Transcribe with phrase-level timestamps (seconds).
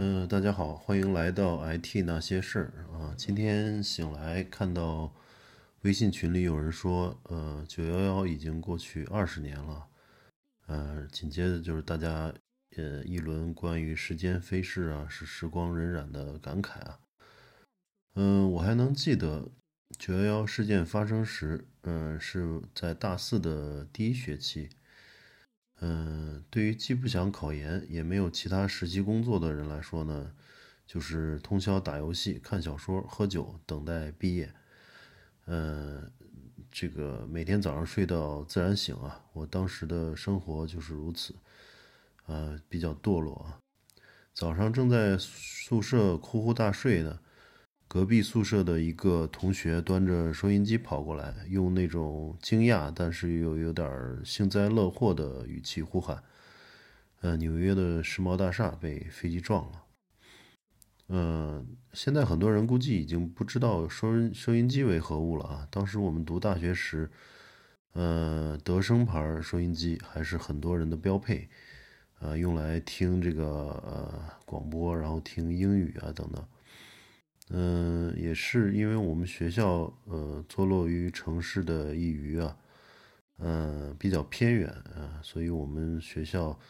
[0.00, 3.12] 嗯，大家好，欢迎来到 IT 那些事儿啊。
[3.16, 5.12] 今天醒来看到
[5.80, 9.88] 微信群里有人说，呃，九幺幺已经过去二十年了。
[10.68, 12.32] 呃，紧接着就是大家
[12.76, 17.00] 呃一轮关于时间飞逝啊，是时光荏苒的感慨啊。
[18.14, 19.50] 嗯，我还能记得
[19.98, 24.70] 九幺幺事件发生时，嗯，是在大四的第一学期。
[25.80, 26.07] 嗯，
[26.50, 30.32] 对于既不想考研，也没有其他实习工作的人来说呢，
[30.86, 34.52] 就是通宵打游戏、看小说、喝酒，等待毕业。
[35.46, 36.10] 嗯，
[36.70, 41.34] 这个每天早上睡到自然醒啊，我当时的生活就是如此，
[42.26, 43.58] 呃，比较堕落啊。
[44.32, 47.18] 早上正在宿舍呼呼大睡呢。
[47.90, 56.22] 隔壁宿舍的一个同学端着收音机跑过来，用那种惊讶但是又有点幸灾乐祸的语气呼喊
[57.20, 59.84] ：“呃，纽约的世贸大厦被飞机撞了。”
[61.08, 65.66] 呃，现在很多人估计已经不知道收音收音机为何物了啊。
[65.70, 67.10] 当时我们读大学时，
[67.94, 71.48] 呃，德声牌收音机还是很多人的标配，
[72.20, 76.46] 呃，用来听这个呃广播，然后听英语啊等等。
[77.48, 82.54] 嗯，也是因为我们学校呃坐落于城市的一隅啊，
[83.38, 86.60] 嗯，比较偏远啊，所以我们学校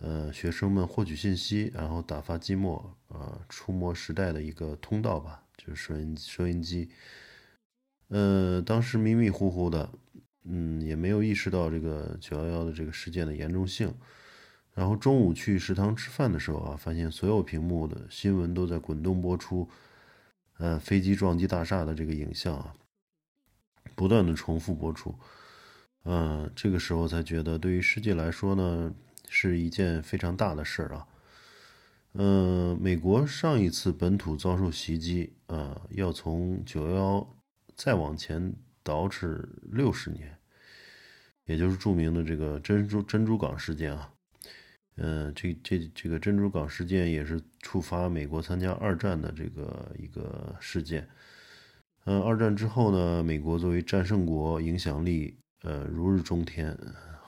[0.00, 6.88] 呃学生们获取信息，然后打发寂寞啊，触摸时代的一个通道吧，就是收音收音机。
[8.08, 9.90] 呃，当时迷迷糊糊的，
[10.44, 13.92] 嗯，也没有意识到这个九幺幺的这个事件的严重性。
[14.74, 19.68] 然后中午去食堂吃饭的时候啊，发现所有屏幕的新闻都在滚动播出。
[20.58, 22.74] 呃，飞机撞击大厦的这个影像啊，
[23.94, 25.14] 不断的重复播出，
[26.02, 28.92] 嗯，这个时候才觉得，对于世界来说呢，
[29.28, 31.06] 是一件非常大的事儿啊。
[32.14, 37.36] 嗯，美国上一次本土遭受袭击啊，要从九幺幺
[37.76, 40.36] 再往前倒饬六十年，
[41.44, 44.10] 也就是著名的这个珍珠珍珠港事件啊。
[44.96, 51.08] 嗯，这这这个珍珠港事件也是触发美国参加二战的这个一个事件。
[52.04, 56.76] 嗯，二战之后呢，美国作为战胜国，影响力呃如日中天，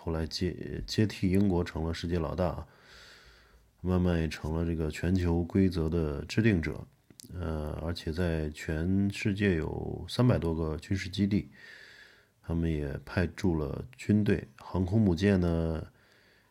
[0.02, 2.66] 后来接接替英国成了世界老大，
[3.82, 6.82] 慢慢也成了这个全球规则的制定者。
[7.34, 11.50] 呃，而且在全世界有三百多个军事基地，
[12.42, 15.86] 他们也派驻了军队、航空母舰呢。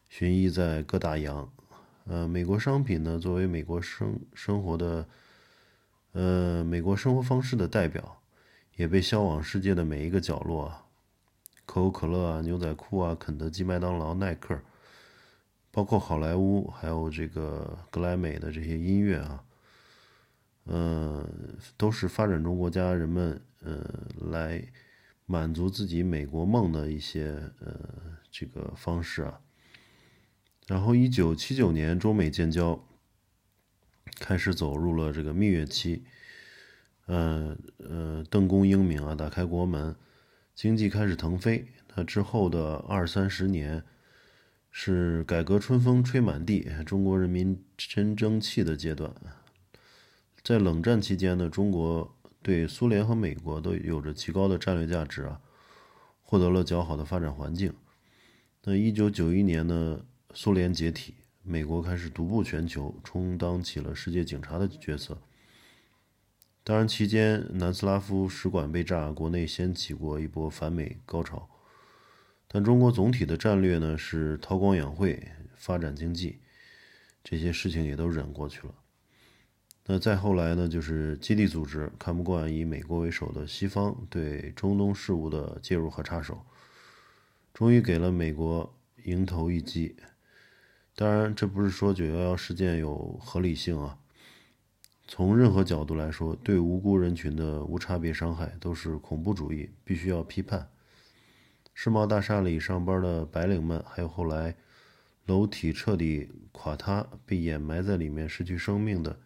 [0.07, 1.51] 巡弋在各大洋，
[2.05, 5.07] 呃，美国商品呢，作为美国生生活的，
[6.13, 8.21] 呃，美国生活方式的代表，
[8.75, 10.88] 也被销往世界的每一个角落。
[11.69, 14.59] 可口可乐啊，牛仔裤啊，肯德基、麦当劳、耐克，
[15.69, 19.43] 包括好莱坞，还有这个格莱美的这些音乐啊，
[20.65, 21.23] 嗯，
[21.77, 23.87] 都是发展中国家人们，呃，
[24.31, 24.65] 来
[25.27, 27.79] 满足自己美国梦的一些，呃，
[28.31, 29.39] 这个方式啊。
[30.65, 32.83] 然后，一九七九年，中美建交，
[34.19, 36.03] 开始走入了这个蜜月期。
[37.05, 39.95] 呃呃，邓公英明啊，打开国门，
[40.59, 41.65] 经济开始腾飞。
[41.95, 43.81] 那之后的二三十年，
[44.69, 49.09] 是改革春风吹满地，中国人民真争气的阶段。
[50.43, 55.39] 在冷战期间呢，中国对苏联和美国都有着极高的战略价值啊，
[56.23, 57.73] 获得了较好的发展环境。
[58.65, 60.01] 那一九九一年呢？
[60.33, 65.17] 苏联解体，美国开始独步全球，充当起了世界警察的角色。
[66.69, 71.49] 当然，期间南斯拉夫使馆被炸，国内掀起过一波反美高潮。
[72.47, 76.37] 但中国总体的战略呢是韬光养晦，发展经济，
[77.23, 78.75] 这些事情也都忍过去了。
[79.87, 86.45] 那再后来呢，就是基地组织看不惯以美国为首的西方对中东事务的介入和插手，
[87.51, 88.71] 终于给了美国
[89.05, 89.95] 迎头一击。
[90.93, 93.97] 当然，这不是说九幺幺事件有合理性啊。
[95.11, 100.69] 从任何角度来说，对无辜人群的无差别伤害都是恐怖主义，必须要批判。
[101.73, 104.55] 世贸大厦里上班的白领们，还有后来
[105.25, 109.19] 楼体彻底垮塌被掩埋在里面失去生命的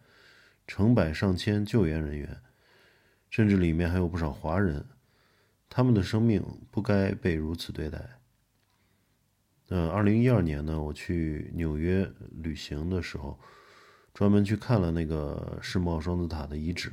[0.66, 2.40] 成百上千救援人员，
[3.28, 4.86] 甚至里面还有不少华人，
[5.68, 8.18] 他们的生命不该被如此对待。
[9.68, 13.38] 嗯，二零一二年呢，我去纽约旅行的时候，
[14.14, 16.92] 专门去看了那个世贸双子塔的遗址。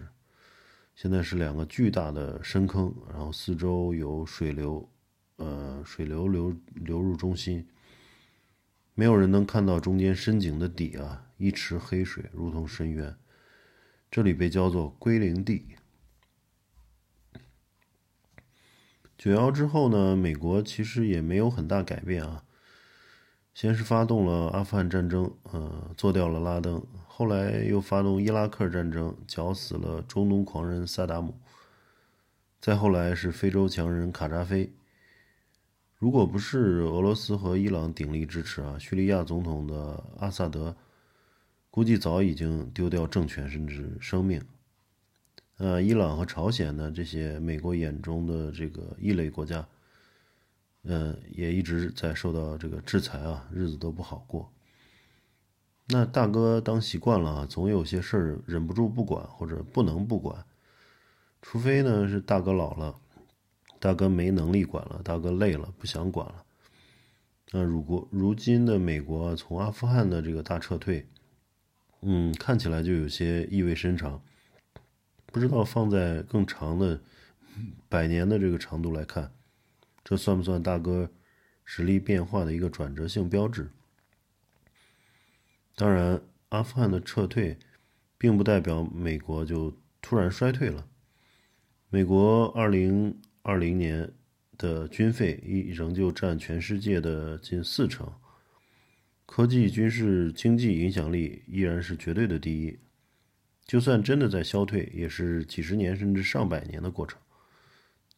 [0.96, 4.90] 现在是两个巨大的深坑，然后四周有水流，
[5.36, 7.68] 呃，水流流流入中心。
[8.96, 13.16] 没有人能看到中间深井的底啊，一池黑水如同深渊，
[14.10, 15.68] 这里被叫做归零地。
[19.18, 22.44] 九幺之后呢，美国其实也没有很大改变啊。
[23.54, 31.38] 先是发动了阿富汗战争，呃，做掉了拉登，后来又发动伊拉克战争，绞死了中东狂人萨达姆。
[32.60, 34.72] 再后来是非洲强人卡扎菲。
[35.98, 40.76] 如果不是俄罗斯和伊朗鼎力支持啊，叙利亚总统的阿萨德
[41.70, 44.42] 估计早已经丢掉政权甚至生命。
[45.58, 49.68] 呃，伊朗和朝鲜呢，这些美国眼中的这个异类国家，
[50.84, 54.52] 嗯，也一直在受到这个制裁啊，日子都不好过。
[55.88, 60.46] 那大哥当习惯了啊，总有些事儿忍不住不管或者不能不管，
[61.42, 62.98] 除非呢是大哥老了，
[63.80, 66.44] 大哥没能力管了，大哥累了不想管了。
[67.52, 71.06] 那如果如今的美国从阿富汗的这个大撤退，
[72.02, 74.22] 嗯，看起来就有些意味深长。
[75.26, 77.02] 不知道放在更长的
[77.88, 79.32] 百年的这个长度来看，
[80.04, 81.10] 这算不算大哥
[81.64, 83.70] 实力变化的一个转折性标志？
[85.76, 87.58] 当然，阿富汗的撤退
[88.18, 90.88] 并不代表美国就突然衰退了。
[91.90, 94.12] 美国二零二零年
[94.58, 98.14] 的军费依仍旧占全世界的近四成，
[99.26, 102.78] 科技、军事、经济影响力依然是绝对的第一。
[103.66, 107.20] 就算真的在消退，也是几十年甚至上百年的过程。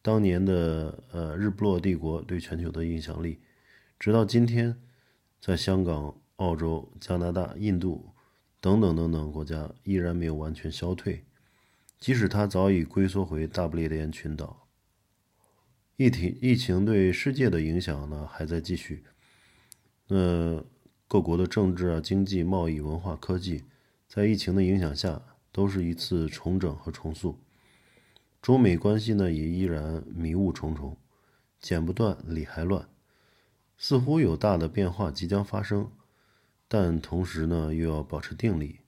[0.03, 3.39] 当年的呃日不落帝国对全球的影响力，
[3.97, 4.77] 直到今天，
[5.41, 8.09] 在香港、澳洲、加拿大、印度
[8.61, 11.23] 等等等等国家依然没有完全消退，
[12.00, 14.67] 即使它早已龟缩回大不列颠群岛。
[15.95, 19.03] 疫情疫情对世界的影响呢还在继续。
[20.07, 20.63] 那
[21.07, 23.63] 各国的政治啊、经济、贸易、文化、科技，
[24.07, 25.21] 在疫情的影响下。
[25.56, 27.39] 都是一次重整和重塑，
[28.44, 30.98] 中美关系呢也依然迷雾重重，
[31.62, 32.90] 剪不断理还乱，
[33.78, 35.90] 似乎有大的变化即将发生，
[36.68, 38.81] 但同时呢又要保持定力，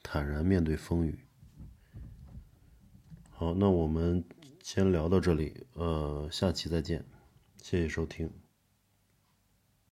[0.00, 1.18] 坦然面对风雨。
[3.30, 4.24] 好，那我们
[4.62, 7.04] 先聊到这里，呃，下期再见，
[7.60, 8.30] 谢谢收听。